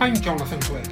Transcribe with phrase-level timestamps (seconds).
[0.00, 0.86] I'm Jonathan Twig.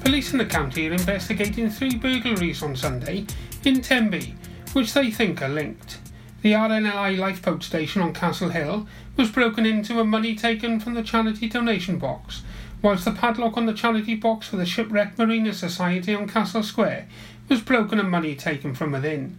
[0.00, 3.26] Police in the county are investigating three burglaries on Sunday
[3.66, 4.34] in Tenby,
[4.72, 5.98] which they think are linked.
[6.40, 8.86] The RNLI lifeboat station on Castle Hill
[9.18, 12.40] was broken into and money taken from the charity donation box,
[12.80, 17.08] whilst the padlock on the charity box for the Shipwrecked Mariners Society on Castle Square
[17.50, 19.38] was broken and money taken from within.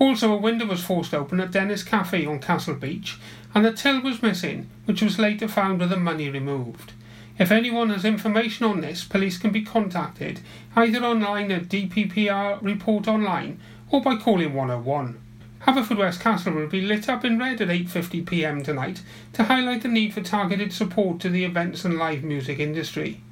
[0.00, 3.18] Also, a window was forced open at Dennis Cafe on Castle Beach,
[3.54, 6.92] and a till was missing, which was later found with the money removed.
[7.40, 10.40] If anyone has information on this, police can be contacted
[10.76, 13.58] either online at DPPR Report Online
[13.90, 15.18] or by calling 101.
[15.62, 19.00] Haverfordwest Castle will be lit up in red at 8.50pm tonight
[19.32, 23.22] to highlight the need for targeted support to the events and live music industry.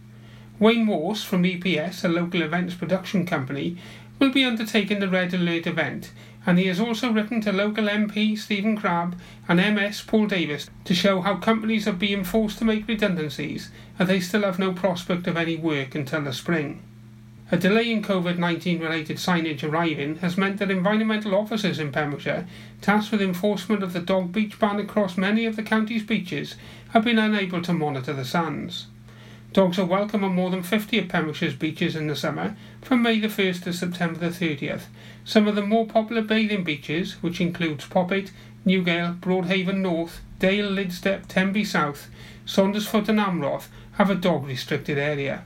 [0.59, 3.77] Wayne Morse from EPS, a local events production company,
[4.19, 6.13] will be undertaking the Red Alert event,
[6.47, 10.95] and he has also written to local MP Stephen Crabb and MS Paul Davies to
[10.95, 15.27] show how companies are being forced to make redundancies and they still have no prospect
[15.27, 16.83] of any work until the spring.
[17.51, 22.47] A delay in COVID 19 related signage arriving has meant that environmental officers in Pembrokeshire,
[22.83, 26.57] tasked with enforcement of the dog beach ban across many of the county's beaches,
[26.91, 28.87] have been unable to monitor the sands.
[29.55, 33.19] Dogs are welcome on more than 50 of Pembrokeshire's beaches in the summer, from May
[33.19, 34.83] the 1st to September the 30th.
[35.25, 38.31] Some of the more popular bathing beaches, which includes Poppit,
[38.67, 42.11] Newgale, Broadhaven North, Dale, Lydstep, Tenby South,
[42.45, 43.69] Saundersfoot and Amroth,
[43.99, 45.43] have a dog restricted area.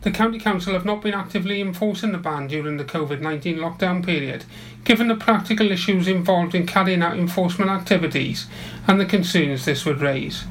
[0.00, 4.04] The County Council have not been actively enforcing the ban during the COVID 19 lockdown
[4.04, 4.44] period,
[4.82, 8.46] given the practical issues involved in carrying out enforcement activities
[8.88, 10.44] and the concerns this would raise.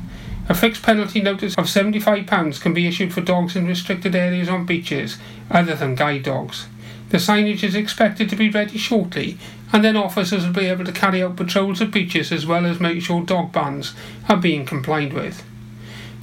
[0.50, 4.68] A fixed penalty notice of £75 can be issued for dogs in restricted areas on
[4.68, 5.18] beaches
[5.50, 6.68] other than guide dogs.
[7.10, 9.40] The signage is expected to be ready shortly,
[9.74, 12.80] and then officers will be able to carry out patrols of beaches as well as
[12.80, 13.94] make sure dog bans
[14.30, 15.44] are being complied with.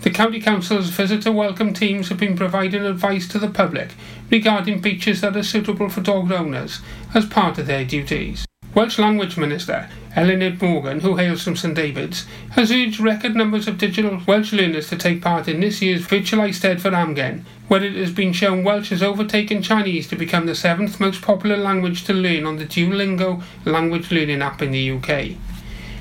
[0.01, 3.95] The County Council's visitor welcome teams have been providing advice to the public
[4.31, 6.81] regarding beaches that are suitable for dog owners
[7.15, 8.47] as part of their duties.
[8.77, 13.77] Welsh Language Minister Eluned Morgan, who hails from St David's, has urged record numbers of
[13.77, 17.97] digital Welsh learners to take part in this year's Virtual Eisteddfod for Amgen, where it
[17.97, 22.13] has been shown Welsh has overtaken Chinese to become the seventh most popular language to
[22.13, 25.37] learn on the Duolingo language learning app in the UK.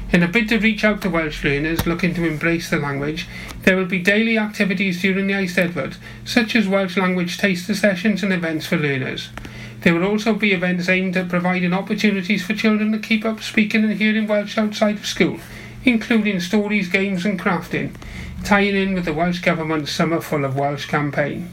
[0.10, 3.28] In a bid to reach out to Welsh learners looking to embrace the language,
[3.64, 8.32] there will be daily activities during the Eisteddfod, such as Welsh language taster sessions and
[8.32, 9.30] events for learners.
[9.82, 13.84] There will also be events aimed at providing opportunities for children to keep up speaking
[13.84, 15.40] and hearing Welsh outside of school,
[15.84, 17.94] including stories, games, and crafting,
[18.46, 21.52] tying in with the Welsh Government's Summer Full of Welsh campaign.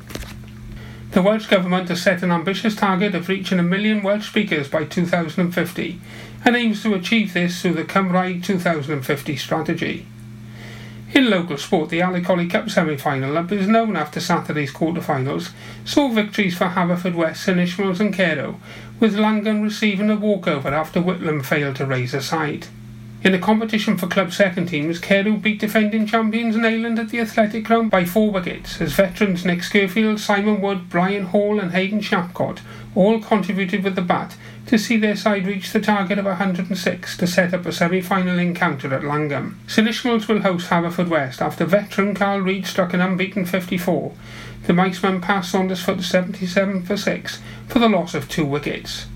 [1.10, 4.84] The Welsh Government has set an ambitious target of reaching a million Welsh speakers by
[4.84, 6.00] 2050
[6.44, 10.06] and aims to achieve this through the Cymraeg 2050 strategy.
[11.14, 15.50] In local sport, the Ali Cup semi-final that is known after Saturday's quarter-finals
[15.84, 18.56] saw victories for Haverfordwest, St Ishmaels and Carew,
[18.98, 22.66] with Llangwm receiving a walkover after Whitland failed to raise a side.
[23.24, 27.64] In the competition for club second teams, Carew beat defending champions Neyland at the Athletic
[27.64, 32.60] Ground by four wickets, as veterans Nick Scurfield, Simon Wood, Brian Hall and Hayden Shapcott
[32.94, 34.36] all contributed with the bat
[34.66, 38.92] to see their side reach the target of 106 to set up a semi-final encounter
[38.92, 39.54] at Llangwm.
[39.68, 44.12] Ishmaels will host Haverfordwest after veteran Carl Reid struck an unbeaten 54.
[44.66, 49.06] The Miceman passed Saundersfoot 77 for 6 for the loss of two wickets.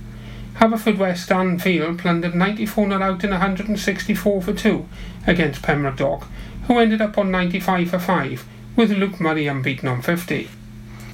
[0.59, 4.89] Haverfordwest Dan Field plundered 94 not out in 164 for 2
[5.25, 6.27] against Pembroke Dock,
[6.67, 10.49] who ended up on 95 for 5, with Luke Murray unbeaten on 50.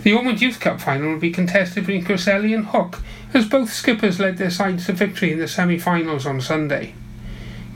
[0.03, 3.03] The Ormond Youth Cup final will be contested between Cresselly and Hook,
[3.35, 6.95] as both skippers led their sides to victory in the semi-finals on Sunday.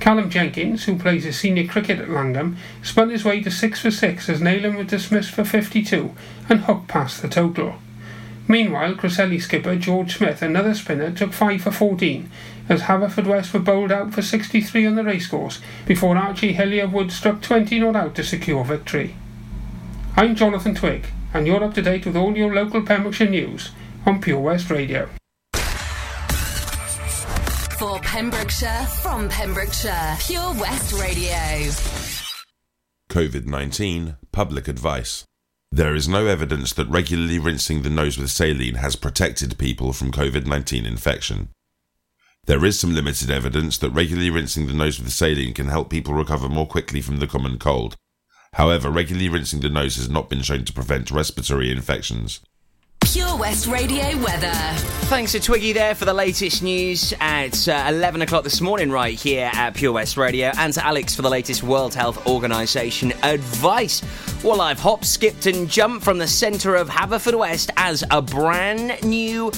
[0.00, 3.91] Callum Jenkins, who plays his senior cricket at Llangwm, spun his way to 6 for
[3.91, 6.14] 6 as Neyland was dismissed for 52
[6.49, 7.75] and Hook passed the total.
[8.50, 12.31] Meanwhile, Cresselly skipper George Smith, another spinner, took 5 for 14
[12.71, 17.43] as Haverfordwest were bowled out for 63 on the racecourse before Archie Hillier Wood struck
[17.43, 19.17] 20 not out to secure victory.
[20.17, 23.71] I'm Jonathan Twig, and you're up to date with all your local Pembrokeshire news
[24.06, 25.09] on Pure West Radio.
[27.79, 31.37] For Pembrokeshire, from Pembrokeshire, Pure West Radio.
[33.11, 35.27] COVID 19 Public Advice.
[35.70, 40.11] There is no evidence that regularly rinsing the nose with saline has protected people from
[40.11, 41.50] COVID 19 infection.
[42.47, 46.15] There is some limited evidence that regularly rinsing the nose with saline can help people
[46.15, 47.97] recover more quickly from the common cold.
[48.55, 52.41] However, regularly rinsing the nose has not been shown to prevent respiratory infections.
[53.12, 54.52] Pure West Radio weather.
[55.08, 59.19] Thanks to Twiggy there for the latest news at uh, 11 o'clock this morning, right
[59.19, 64.02] here at Pure West Radio, and to Alex for the latest World Health Organization advice.
[64.44, 69.52] Well, I've hopped, skipped, and jumped from the centre of Haverfordwest as a brand new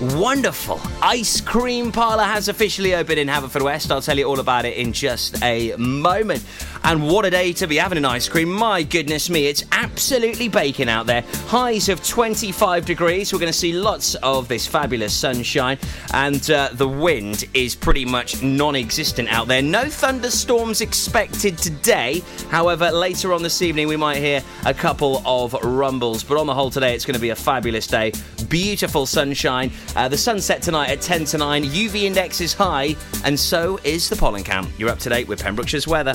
[0.00, 3.90] wonderful ice cream parlour has officially opened in Haverfordwest.
[3.90, 6.44] I'll tell you all about it in just a moment.
[6.82, 8.50] And what a day to be having an ice cream.
[8.50, 11.22] My goodness me, it's absolutely baking out there.
[11.46, 13.32] Highs of 25 degrees.
[13.32, 15.78] We're going to see lots of this fabulous sunshine,
[16.14, 19.60] and uh, the wind is pretty much non existent out there.
[19.60, 22.22] No thunderstorms expected today.
[22.48, 26.24] However, later on this evening, we might hear a couple of rumbles.
[26.24, 28.12] But on the whole, today, it's going to be a fabulous day.
[28.48, 29.70] Beautiful sunshine.
[29.96, 31.64] Uh, the sunset tonight at 10 to 9.
[31.64, 32.94] UV index is high,
[33.24, 34.68] and so is the pollen count.
[34.78, 36.14] You're up to date with Pembrokeshire's weather.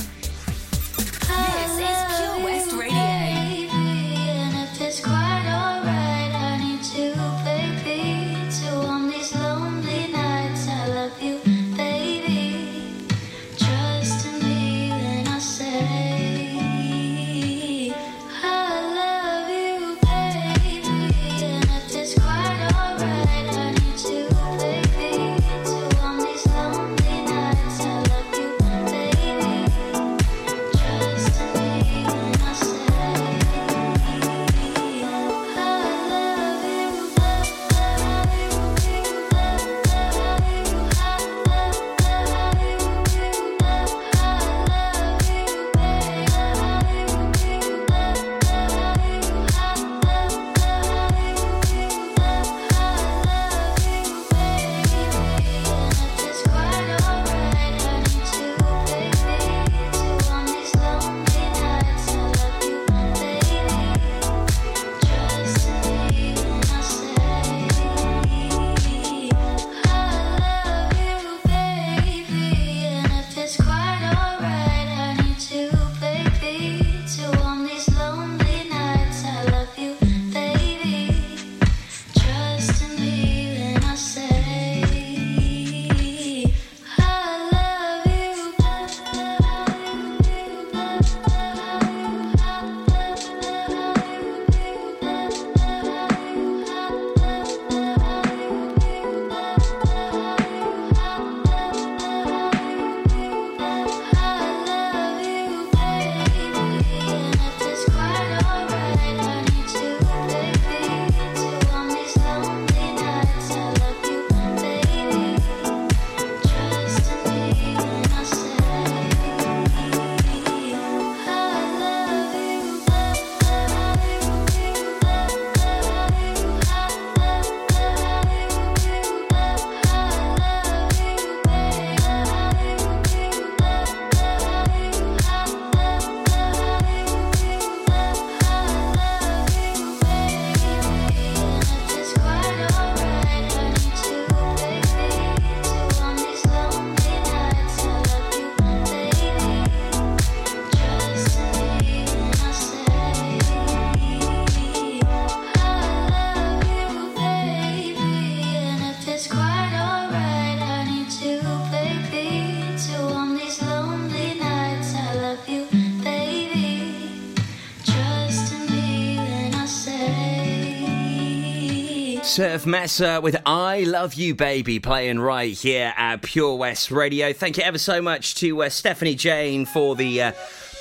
[172.35, 177.31] Surf Mesa with I Love You Baby playing right here at Pure West Radio.
[177.31, 180.31] Thank you ever so much to uh, Stephanie Jane for the uh,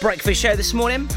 [0.00, 1.08] breakfast show this morning.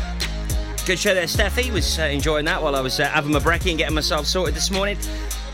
[0.86, 1.74] Good show there, Steffi.
[1.74, 4.53] Was uh, enjoying that while I was uh, having my brekkie and getting myself sorted
[4.53, 5.00] this morning.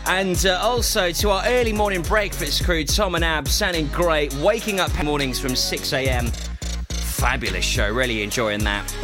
[0.04, 4.80] And uh, also to our early morning breakfast crew, Tom and Ab, sounding great, waking
[4.80, 6.26] up mornings from 6 a.m.
[6.90, 8.94] Fabulous show, really enjoying that.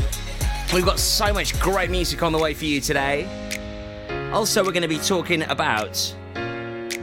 [0.75, 3.50] We've got so much great music on the way for you today.
[4.33, 6.15] Also, we're going to be talking about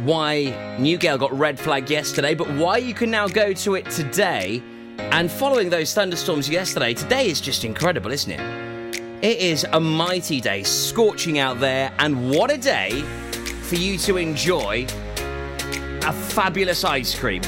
[0.03, 4.63] why Newgale got red flagged yesterday, but why you can now go to it today.
[4.97, 8.39] And following those thunderstorms yesterday, today is just incredible, isn't it?
[9.23, 13.01] It is a mighty day, scorching out there, and what a day
[13.63, 14.85] for you to enjoy
[16.05, 17.41] a fabulous ice cream.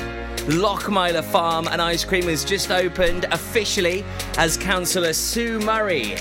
[0.48, 4.04] Lochmeyler Farm and Ice Cream has just opened officially
[4.38, 6.16] as Councillor Sue Murray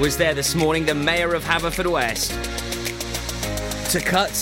[0.00, 2.67] was there this morning, the Mayor of Haverfordwest,
[3.88, 4.32] to cut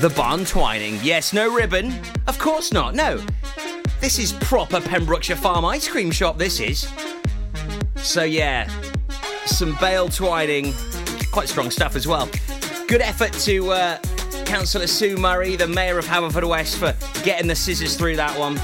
[0.00, 0.98] the barn twining.
[1.02, 1.92] Yes, no ribbon.
[2.26, 2.94] Of course not.
[2.94, 3.20] No.
[4.00, 6.88] This is proper Pembrokeshire Farm ice cream shop, this is.
[7.96, 8.70] So, yeah,
[9.44, 10.72] some Bale Twining,
[11.30, 12.26] quite strong stuff as well.
[12.88, 13.98] Good effort to uh,
[14.46, 18.58] Councillor Sue Murray, the Mayor of Haverfordwest, for getting the scissors through that one.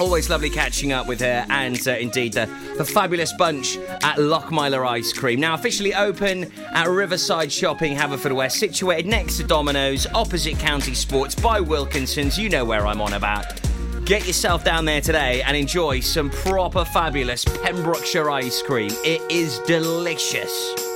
[0.00, 2.46] Always lovely catching up with her, and uh, indeed the,
[2.78, 5.40] the fabulous bunch at Lochmeyler Ice Cream.
[5.40, 11.60] Now officially open at Riverside Shopping, Haverfordwest, situated next to Domino's, opposite County Sports by
[11.60, 12.38] Wilkinson's.
[12.38, 13.60] You know where I'm on about.
[14.06, 18.90] Get yourself down there today and enjoy some proper fabulous Pembrokeshire ice cream.
[19.04, 20.89] It is delicious.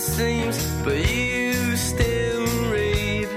[0.00, 3.28] Seams, but you still read.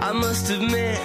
[0.00, 0.95] I must admit,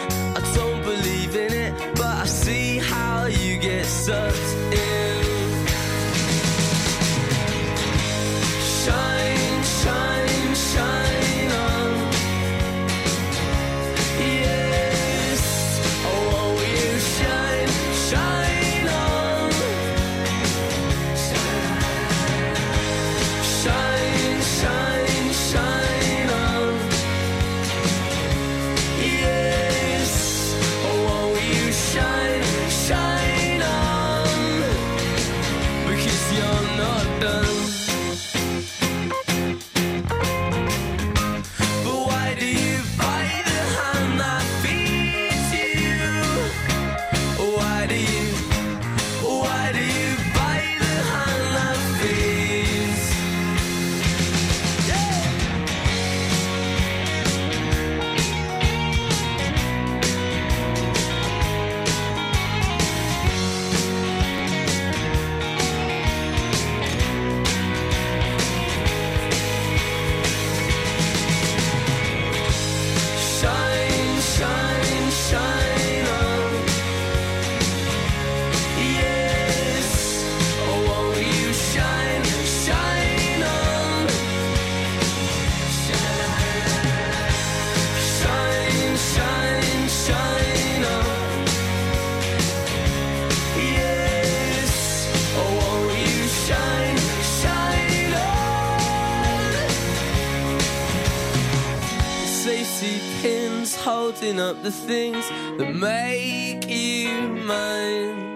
[104.32, 107.10] holding up the things that make you
[107.46, 108.30] mine.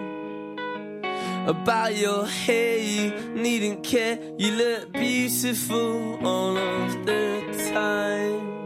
[1.46, 4.18] About your hair, you needn't care.
[4.36, 8.56] You look beautiful all of the time.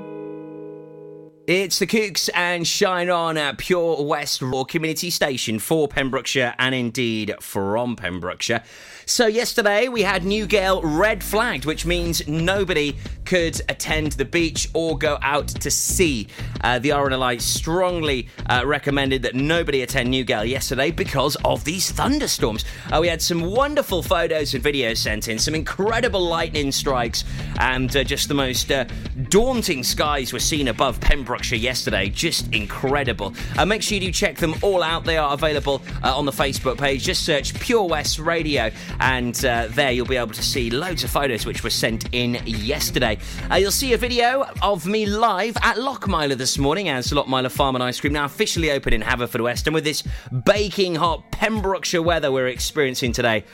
[1.47, 6.75] It's the Kooks and Shine On at Pure West Raw Community Station for Pembrokeshire and
[6.75, 8.63] indeed from Pembrokeshire.
[9.11, 14.97] So, yesterday we had Newgale red flagged, which means nobody could attend the beach or
[14.99, 16.29] go out to sea.
[16.63, 22.65] Uh, the RNLI strongly uh, recommended that nobody attend Newgale yesterday because of these thunderstorms.
[22.93, 27.25] Uh, we had some wonderful photos and videos sent in, some incredible lightning strikes,
[27.59, 28.85] and uh, just the most uh,
[29.29, 32.09] daunting skies were seen above Pembrokeshire yesterday.
[32.09, 33.35] Just incredible.
[33.59, 35.05] Uh, make sure you do check them all out.
[35.05, 37.05] They are available on the Facebook page.
[37.05, 41.11] Just search Pure West Radio, and uh, there you'll be able to see loads of
[41.11, 43.19] photos which were sent in yesterday.
[43.51, 47.75] Uh, you'll see a video of me live at Lochmeyler this morning as Lochmeyler Farm
[47.75, 50.03] and Ice Cream now officially open in Haverfordwest, and with this
[50.45, 53.45] baking hot Pembrokeshire weather we're experiencing today.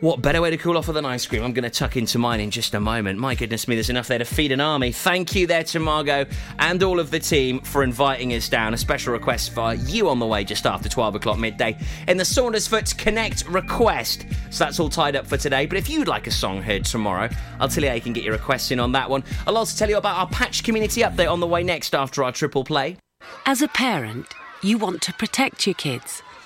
[0.00, 1.42] What better way to cool off with an ice cream?
[1.42, 3.18] I'm going to tuck into mine in just a moment.
[3.18, 4.92] My goodness me, there's enough there to feed an army.
[4.92, 6.26] Thank you there to Margot
[6.58, 8.74] and all of the team for inviting us down.
[8.74, 11.78] A special request for you on the way just after 12 o'clock midday
[12.08, 14.26] in the Saundersfoot Connect request.
[14.50, 15.64] So that's all tied up for today.
[15.64, 18.22] But if you'd like a song heard tomorrow, I'll tell you how you can get
[18.22, 19.24] your requests in on that one.
[19.46, 22.32] I'll also tell you about our patch community update on the way next after our
[22.32, 22.98] triple play.
[23.46, 24.26] As a parent,
[24.62, 26.22] you want to protect your kids.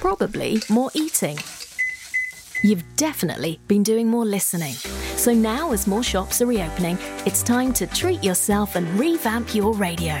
[0.00, 1.38] Probably more eating.
[2.62, 4.74] You've definitely been doing more listening.
[5.16, 9.74] So now, as more shops are reopening, it's time to treat yourself and revamp your
[9.74, 10.20] radio.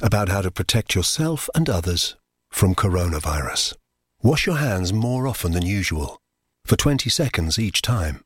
[0.00, 2.16] about how to protect yourself and others
[2.50, 3.74] from coronavirus.
[4.22, 6.18] Wash your hands more often than usual,
[6.64, 8.22] for 20 seconds each time.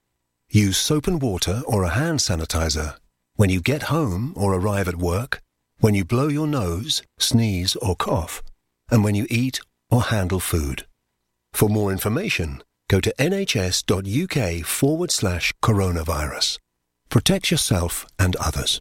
[0.51, 2.97] Use soap and water or a hand sanitizer
[3.37, 5.41] when you get home or arrive at work,
[5.81, 8.43] when you blow your nose, sneeze, or cough,
[8.91, 9.61] and when you eat
[9.91, 10.87] or handle food.
[11.53, 16.59] For more information, go to nhs.uk forward slash coronavirus.
[17.09, 18.81] Protect yourself and others.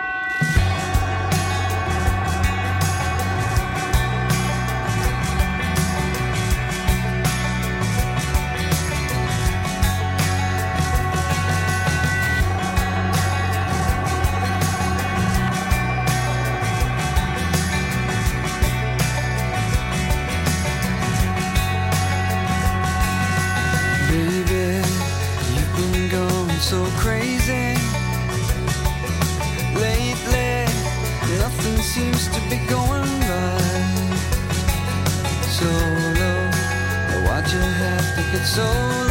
[38.51, 39.10] So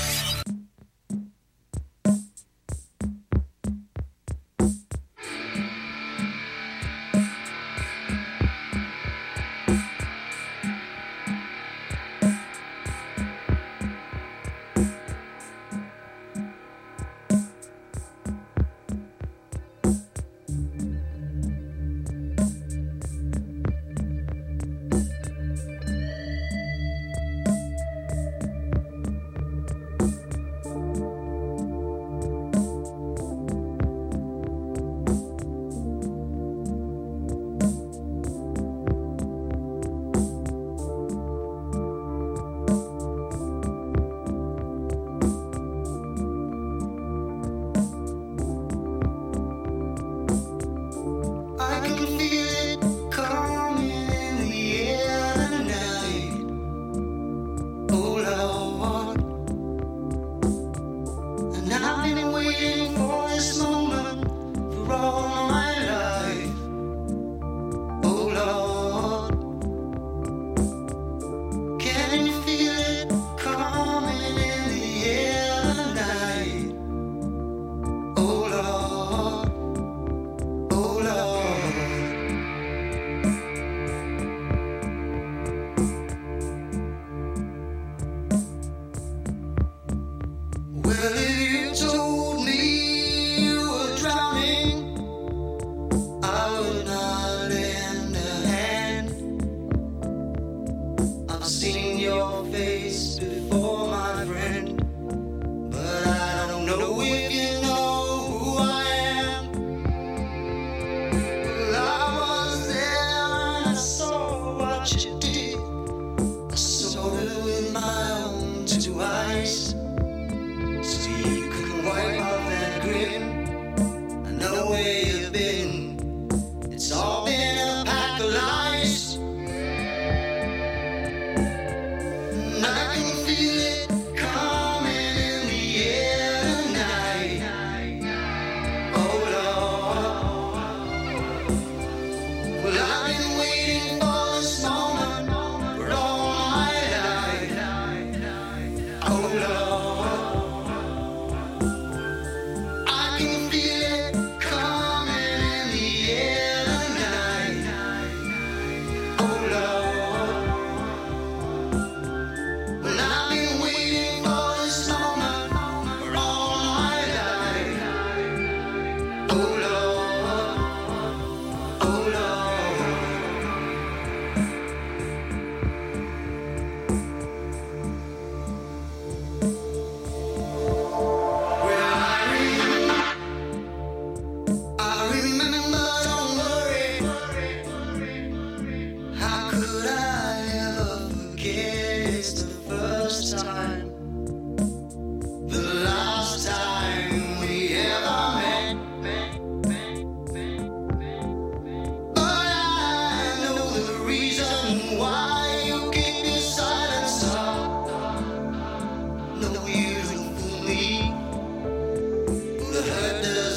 [101.61, 101.90] seen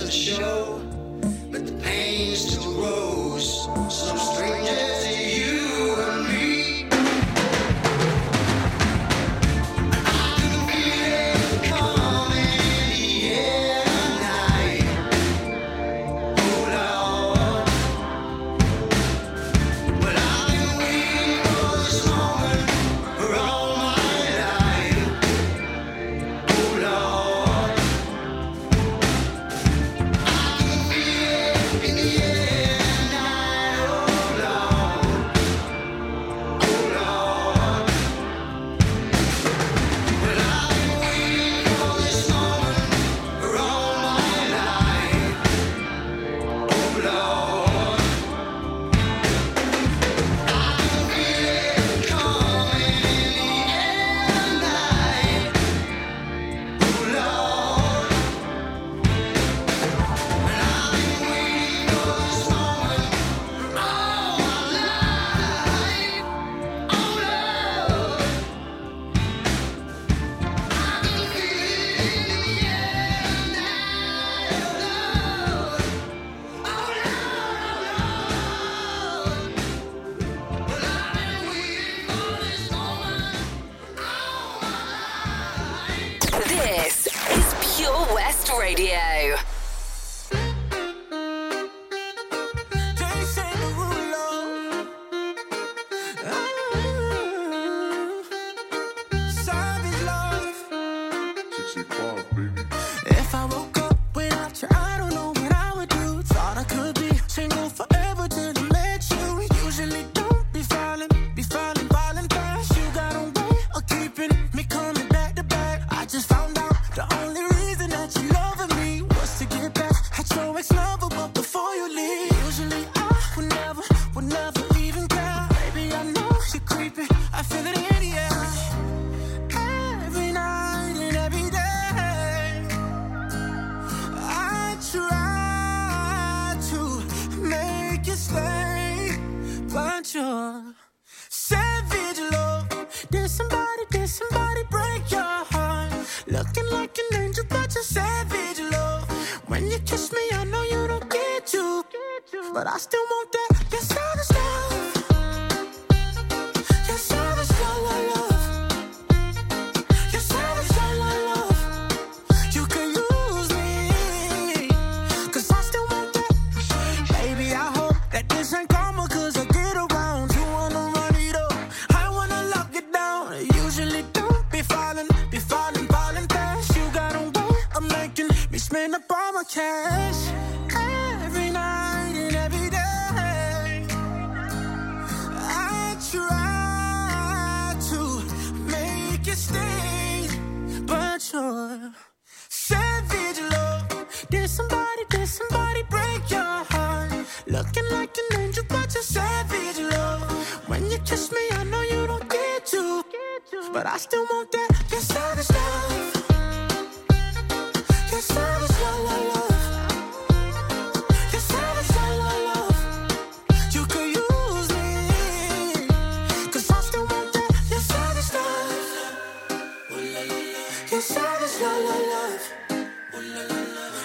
[0.04, 0.82] doesn't show,
[1.50, 2.32] but the pain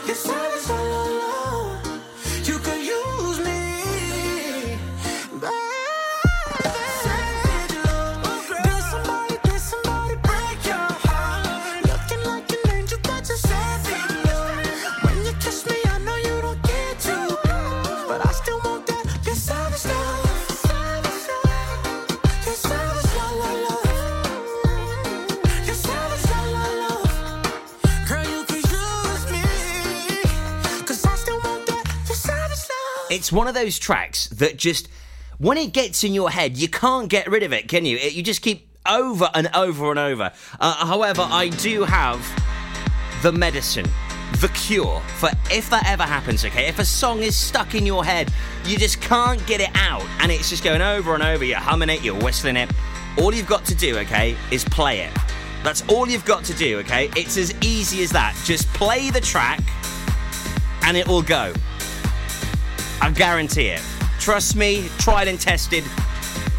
[0.09, 0.98] Your savage love,
[33.19, 34.87] It's one of those tracks that just,
[35.39, 37.97] when it gets in your head, you can't get rid of it, can you?
[37.97, 40.31] It, you just keep over and over and over.
[40.57, 42.25] Uh, however, I do have
[43.21, 43.85] the medicine,
[44.37, 46.69] the cure for if that ever happens, okay?
[46.69, 48.31] If a song is stuck in your head,
[48.63, 51.89] you just can't get it out, and it's just going over and over, you're humming
[51.89, 52.71] it, you're whistling it.
[53.17, 55.11] All you've got to do, okay, is play it.
[55.61, 57.09] That's all you've got to do, okay?
[57.17, 58.41] It's as easy as that.
[58.45, 59.59] Just play the track,
[60.83, 61.51] and it will go.
[63.01, 63.81] I guarantee it.
[64.19, 65.83] Trust me, tried and tested.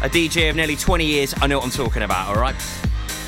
[0.01, 2.55] A DJ of nearly 20 years, I know what I'm talking about, alright?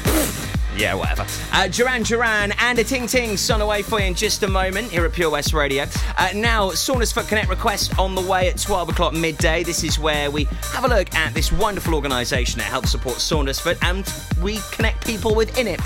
[0.76, 1.24] Yeah, whatever.
[1.52, 4.90] Uh, Duran Duran and a Ting Ting son away for you in just a moment
[4.90, 5.86] here at Pure West Radio.
[6.18, 9.62] Uh, now, Saundersfoot Connect request on the way at 12 o'clock midday.
[9.62, 13.78] This is where we have a look at this wonderful organisation that helps support Saundersfoot
[13.84, 14.12] and
[14.44, 15.80] we connect people within it.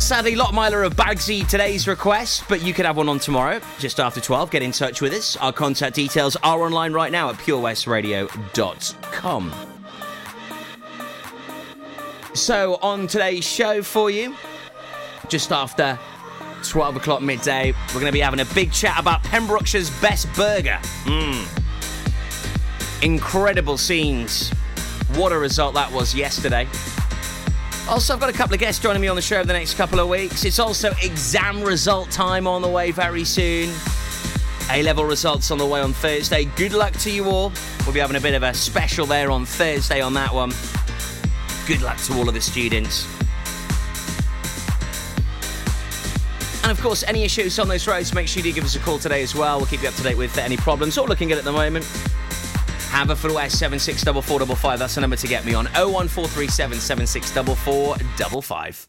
[0.00, 4.20] Sadly, Lochmeyler of Bagsy today's request, but you could have one on tomorrow, just after
[4.20, 4.50] 12.
[4.50, 5.36] Get in touch with us.
[5.36, 9.52] Our contact details are online right now at purewestradio.com.
[12.34, 14.34] So, on today's show for you,
[15.28, 15.96] just after
[16.64, 20.80] 12 o'clock midday, we're going to be having a big chat about Pembrokeshire's best burger.
[21.04, 21.46] Mmm.
[23.02, 24.50] Incredible scenes.
[25.14, 26.66] What a result that was yesterday.
[27.90, 29.74] Also, I've got a couple of guests joining me on the show over the next
[29.74, 30.44] couple of weeks.
[30.44, 33.68] It's also exam result time on the way very soon.
[34.70, 36.44] A level results on the way on Thursday.
[36.44, 37.52] Good luck to you all.
[37.84, 40.52] We'll be having a bit of a special there on Thursday on that one.
[41.66, 43.08] Good luck to all of the students.
[46.62, 49.00] And of course, any issues on those roads, make sure you give us a call
[49.00, 49.56] today as well.
[49.56, 51.84] We'll keep you up to date with any problems or looking good at the moment.
[52.90, 53.16] Have a
[54.22, 54.80] full double five.
[54.80, 55.66] That's the number to get me on.
[55.66, 58.88] 01437 764455.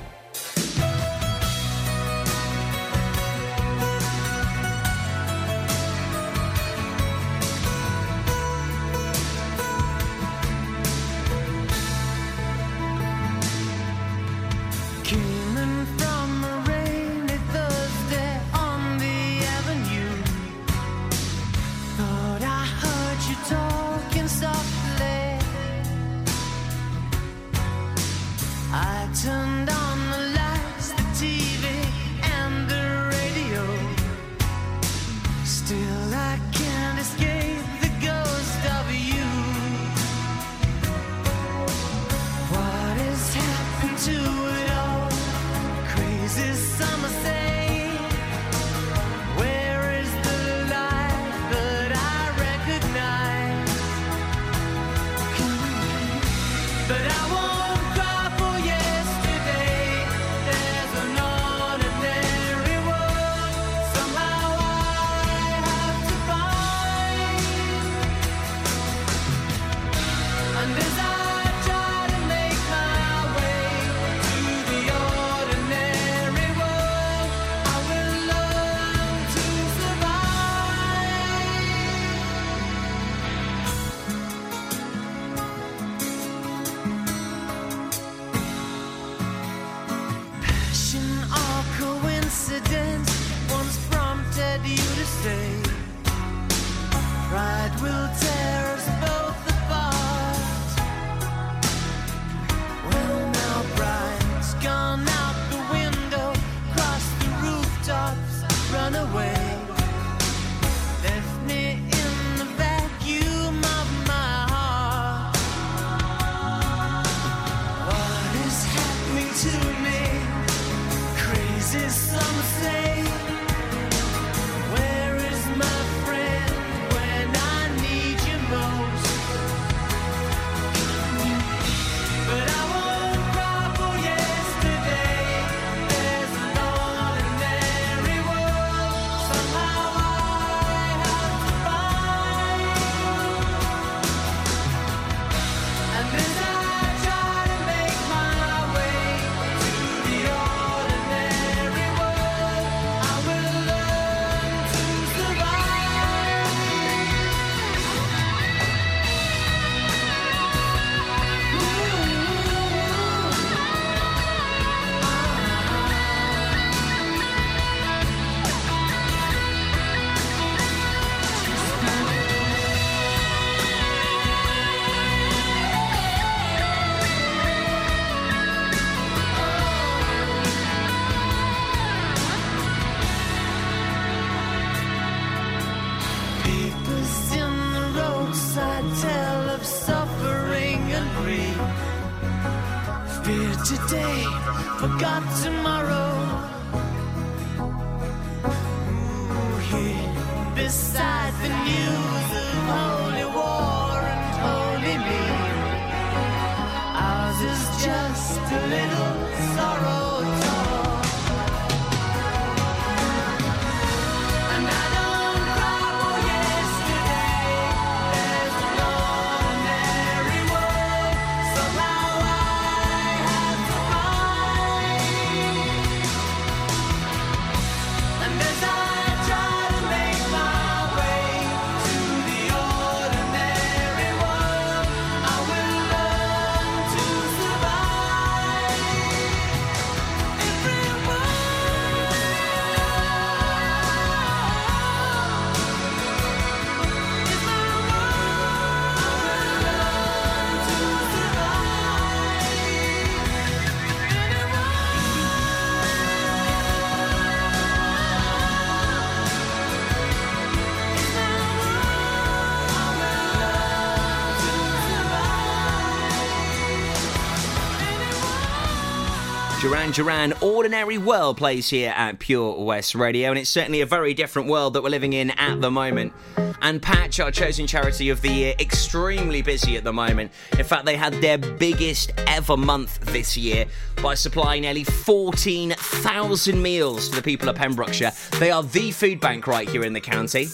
[269.81, 274.13] Duran Duran, Ordinary World plays here at Pure West Radio, and it's certainly a very
[274.13, 276.13] different world that we're living in at the moment.
[276.61, 280.33] And Patch, our chosen charity of the year, extremely busy at the moment.
[280.59, 283.65] In fact, they had their biggest ever month this year
[284.03, 288.11] by supplying nearly 14,000 meals to the people of Pembrokeshire.
[288.39, 290.47] They are the food bank right here in the county.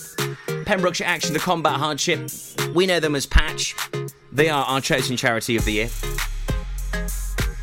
[0.64, 2.30] Pembrokeshire Action to Combat Hardship,
[2.74, 3.76] we know them as Patch.
[4.32, 5.90] They are our chosen charity of the year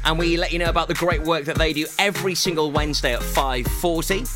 [0.04, 3.14] and we let you know about the great work that they do every single Wednesday
[3.14, 4.26] at 5:40.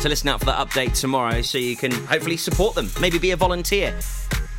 [0.00, 3.32] So listen out for that update tomorrow so you can hopefully support them, maybe be
[3.32, 3.98] a volunteer.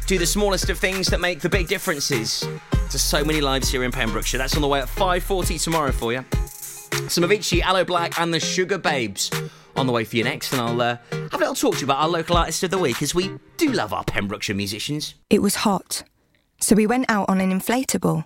[0.06, 2.48] Do the smallest of things that make the big differences
[2.90, 4.38] to so many lives here in Pembrokeshire.
[4.38, 6.26] That's on the way at 5:40 tomorrow for you.
[7.08, 10.82] Some Avicii, Aloe Blacc and the Sugababes on the way for you next and I'll
[10.82, 13.16] uh, have a little talk to you about our local artist of the week as
[13.16, 15.16] we do love our Pembrokeshire musicians.
[15.30, 16.04] It was hot,
[16.60, 18.26] so we went out on an inflatable.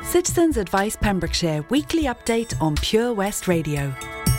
[0.11, 3.91] Citizens Advice Pembrokeshire weekly update on Pure West Radio.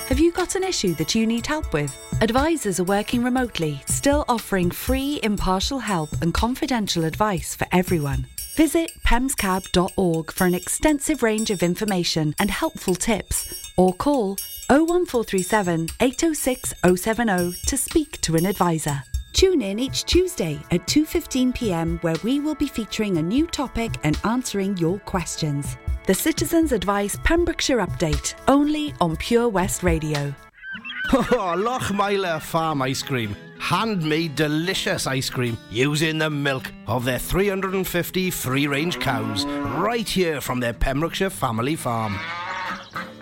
[0.06, 1.96] Have you got an issue that you need help with?
[2.20, 8.26] Advisors are working remotely, still offering free, impartial help and confidential advice for everyone.
[8.54, 14.36] Visit pemscab.org for an extensive range of information and helpful tips, or call
[14.68, 19.04] 01437 806 070 to speak to an advisor.
[19.32, 21.98] Tune in each Tuesday at 2:15 p.m.
[22.02, 25.76] where we will be featuring a new topic and answering your questions.
[26.06, 30.34] The Citizens Advice Pembrokeshire Update, only on Pure West Radio.
[31.14, 33.36] Oh, Lochmeyler Farm Ice Cream.
[33.58, 40.40] Handmade delicious ice cream using the milk of their 350 free range cows right here
[40.40, 42.18] from their Pembrokeshire family farm.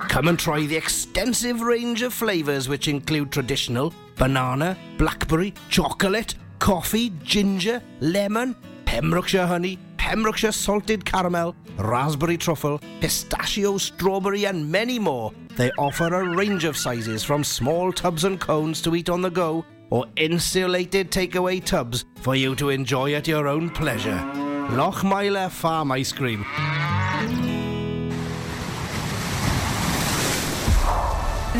[0.08, 7.10] Come and try the extensive range of flavours which include traditional banana, blackberry, chocolate, coffee,
[7.24, 8.54] ginger, lemon,
[8.84, 15.32] Pembrokeshire honey, Pembrokeshire salted caramel, raspberry truffle, pistachio, strawberry, and many more.
[15.56, 19.30] They offer a range of sizes from small tubs and cones to eat on the
[19.30, 24.20] go or insulated takeaway tubs for you to enjoy at your own pleasure.
[24.68, 26.44] Lochmeyler Farm Ice Cream.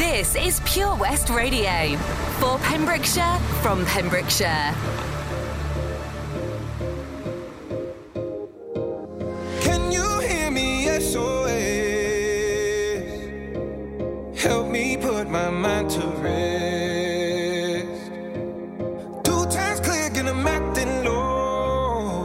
[0.01, 1.94] This is Pure West Radio
[2.40, 4.74] for Pembrokeshire from Pembrokeshire.
[9.61, 10.86] Can you hear me?
[10.86, 11.20] SOS.
[14.42, 18.11] Help me put my mind to rest.
[19.22, 22.24] Two times clear, and I'm acting low.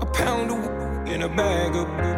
[0.00, 2.13] A pound of in a bag of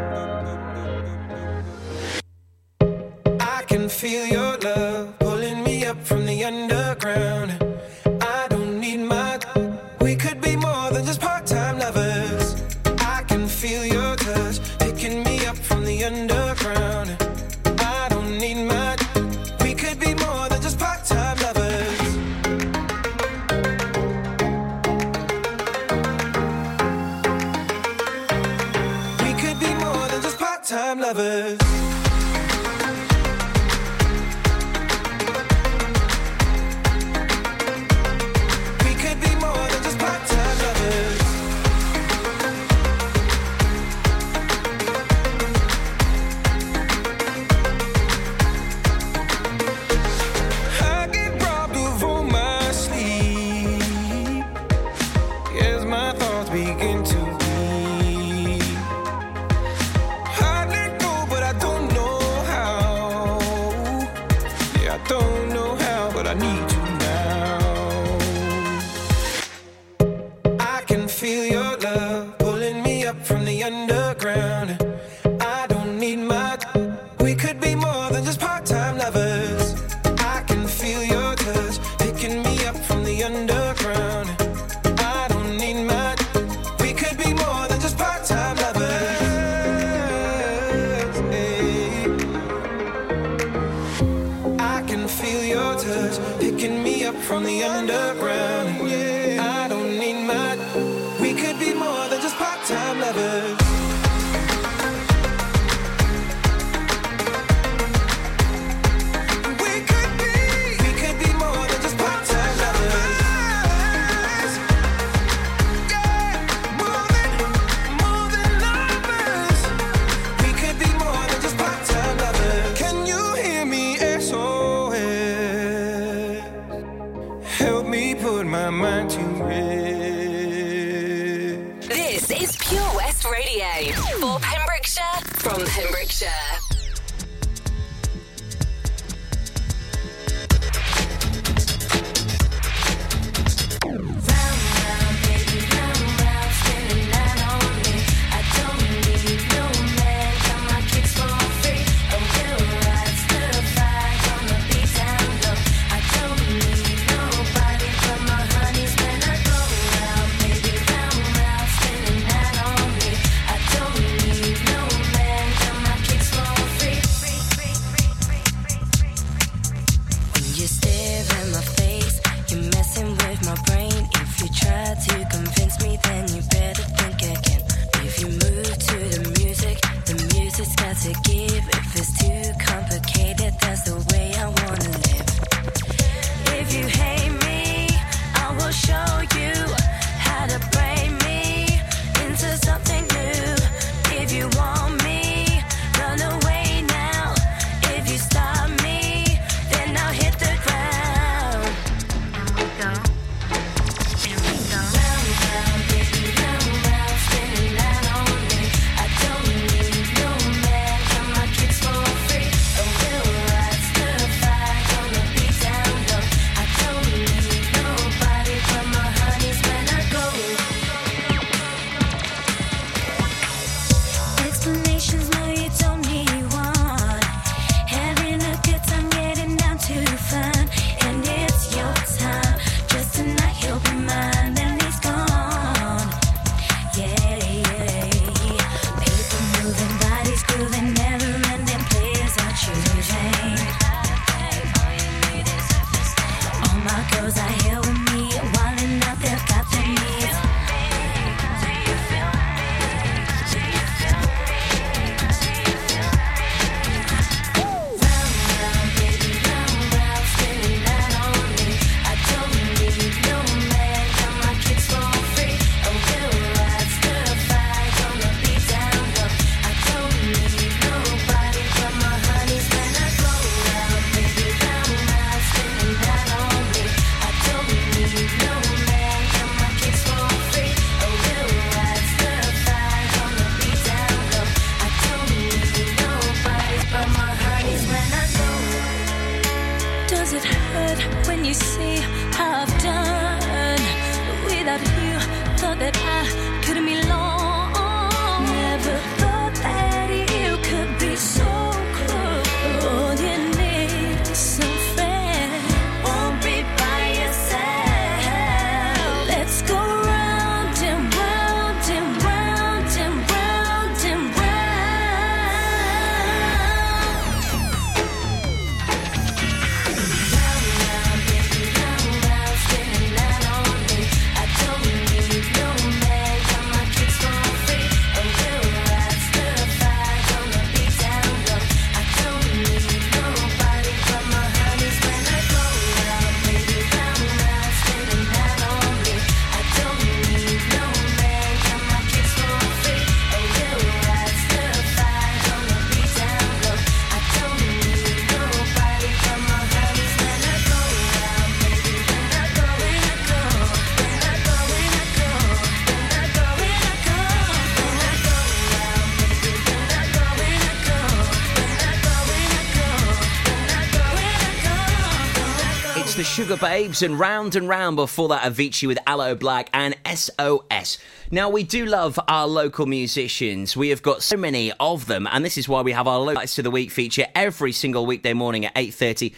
[366.66, 370.98] Babes and round and round before that Avicii with Aloe Blacc and SOS.
[371.30, 373.76] Now we do love our local musicians.
[373.76, 376.34] We have got so many of them and this is why we have our local
[376.34, 379.32] Lights of the Week feature every single weekday morning at 8:30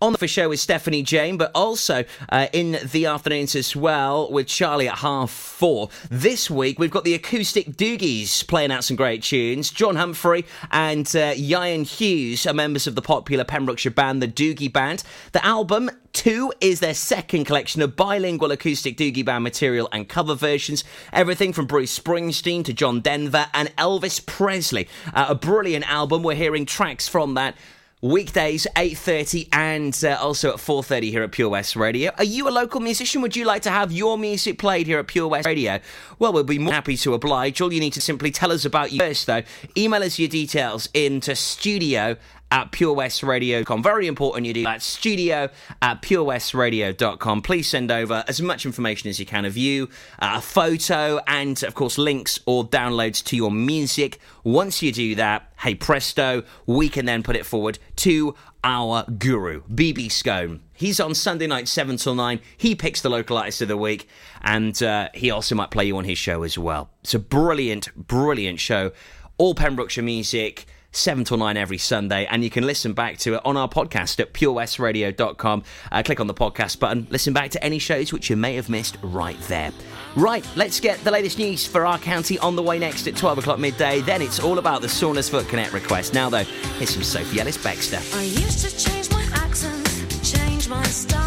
[0.00, 4.46] on the show with Stephanie Jane, but also uh, in the afternoons as well with
[4.46, 5.90] Charlie at half four.
[6.10, 9.70] This week we've got the acoustic Doogies playing out some great tunes.
[9.70, 14.72] John Humphrey and uh, Ian Hughes are members of the popular Pembrokeshire band, the Doogie
[14.72, 15.02] Band.
[15.32, 20.34] The album Two is their second collection of bilingual acoustic Doogie Band material and cover
[20.34, 20.82] versions.
[21.12, 24.88] Everything from Bruce Springsteen to John Denver and Elvis Presley.
[25.14, 26.24] Uh, a brilliant album.
[26.24, 27.54] We're hearing tracks from that.
[28.02, 32.10] Weekdays, 8.30 and uh, also at 4.30 here at Pure West Radio.
[32.16, 33.20] Are you a local musician?
[33.20, 35.80] Would you like to have your music played here at Pure West Radio?
[36.18, 37.60] Well, we'll be more happy to oblige.
[37.60, 39.42] All you need to simply tell us about you first, though.
[39.76, 42.16] Email us your details into studio
[42.50, 43.82] at purewestradio.com.
[43.82, 44.82] Very important you do that.
[44.82, 45.48] Studio
[45.82, 47.42] at purewestradio.com.
[47.42, 49.88] Please send over as much information as you can of you,
[50.20, 54.18] uh, a photo, and of course, links or downloads to your music.
[54.42, 58.34] Once you do that, hey presto, we can then put it forward to
[58.64, 60.60] our guru, BB Scone.
[60.74, 62.40] He's on Sunday night, 7 till 9.
[62.56, 64.08] He picks the local artist of the week,
[64.42, 66.90] and uh, he also might play you on his show as well.
[67.02, 68.92] It's a brilliant, brilliant show.
[69.38, 70.66] All Pembrokeshire music.
[70.92, 74.18] 7 till 9 every Sunday, and you can listen back to it on our podcast
[74.20, 75.62] at purewestradio.com.
[75.92, 78.68] Uh, click on the podcast button, listen back to any shows which you may have
[78.68, 79.72] missed right there.
[80.16, 83.38] Right, let's get the latest news for our county on the way next at 12
[83.38, 84.00] o'clock midday.
[84.00, 86.14] Then it's all about the Saundersfoot Connect request.
[86.14, 86.44] Now, though,
[86.78, 88.16] here's some Sophie Ellis-Bextor.
[88.18, 89.86] I used to change my accent,
[90.24, 91.19] change my stance,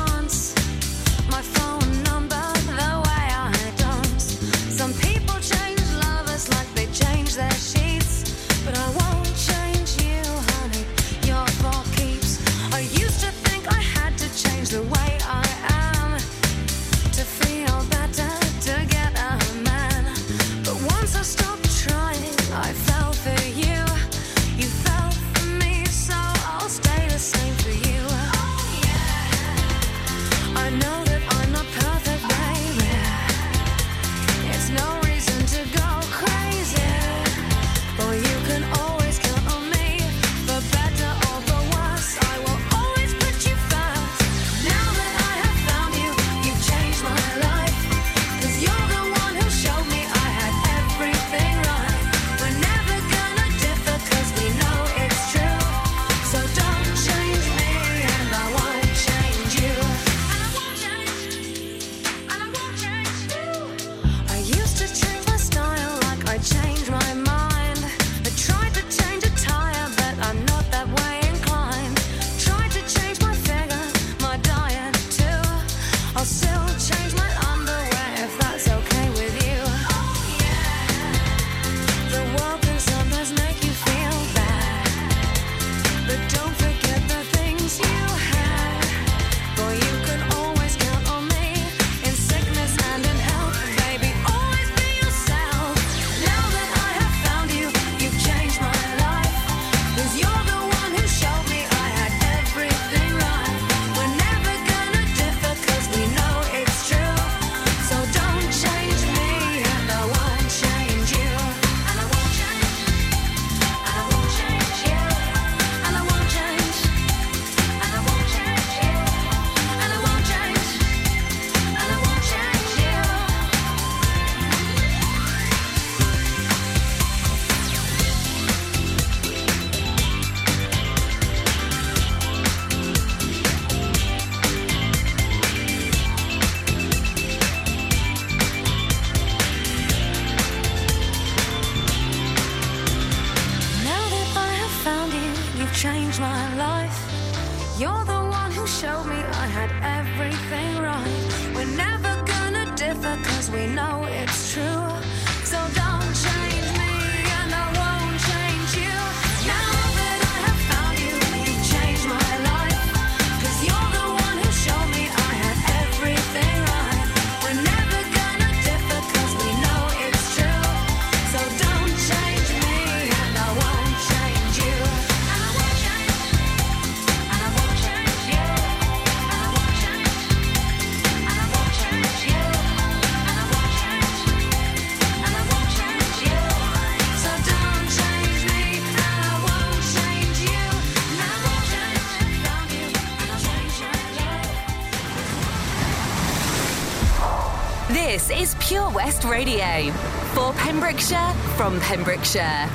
[197.94, 199.92] This is Pure West Radio
[200.34, 202.66] for Pembrokeshire from Pembrokeshire.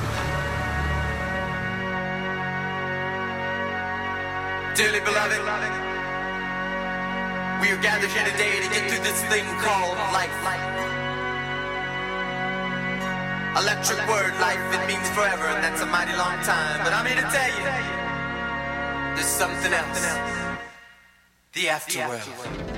[4.76, 5.42] Dearly beloved,
[7.60, 10.30] we are gathered here today to get through this thing called life.
[13.58, 16.84] Electric word life, it means forever, and that's a mighty long time.
[16.84, 20.38] But I'm here to tell you there's something else
[21.54, 22.77] the afterworld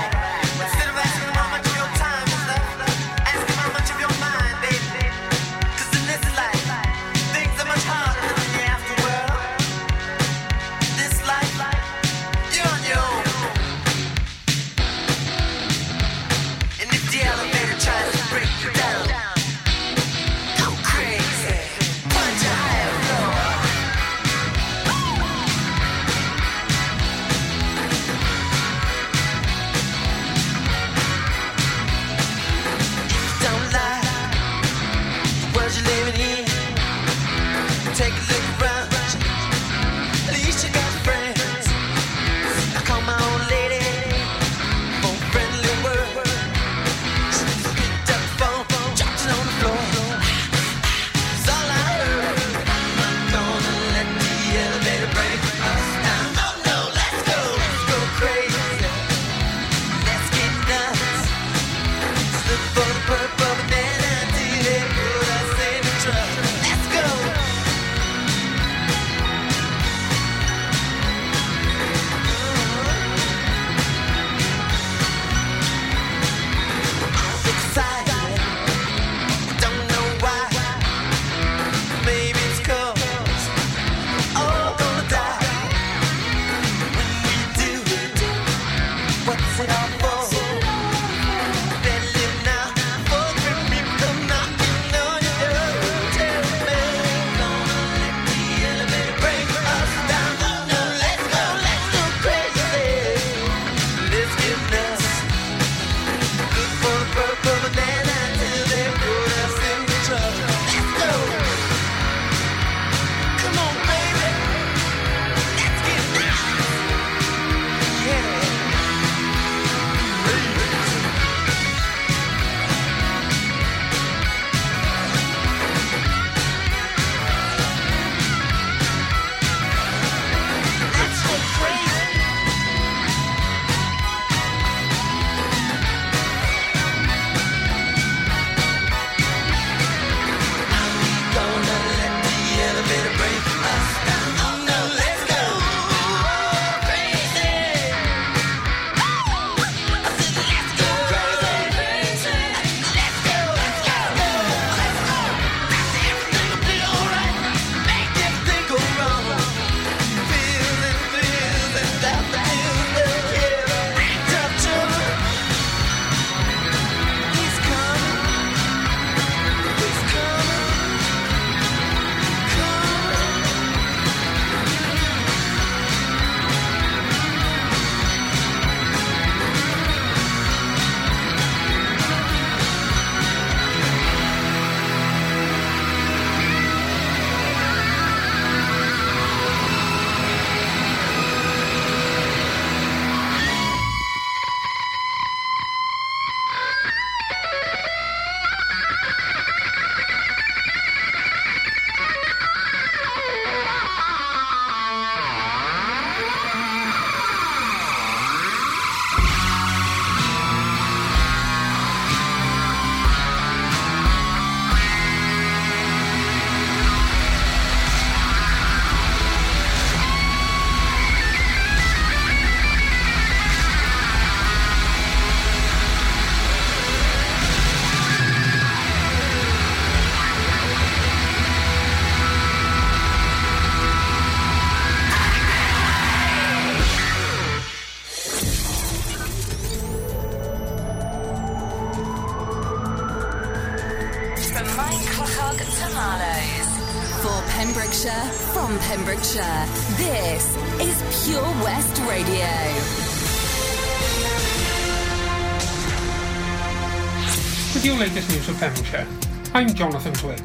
[259.81, 260.43] Jonathan Twig.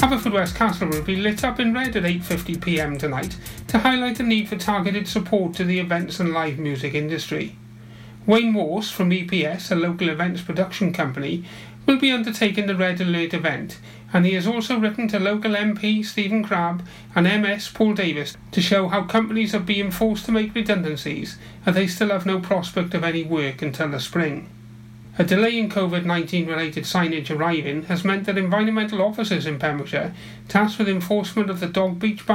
[0.00, 3.36] Haverfordwest Castle will be lit up in red at 8.50pm tonight
[3.68, 7.54] to highlight the need for targeted support to the events and live music industry.
[8.26, 11.44] Wayne Morse from EPS, a local events production company,
[11.86, 13.78] will be undertaking the Red Alert event,
[14.12, 18.60] and he has also written to local MP Stephen Crabb and MS Paul Davies to
[18.60, 22.92] show how companies are being forced to make redundancies and they still have no prospect
[22.92, 24.50] of any work until the spring.
[25.16, 30.12] A delay in COVID 19 related signage arriving has meant that environmental officers in Pembrokeshire,
[30.48, 32.26] tasked with enforcement of the Dog Beach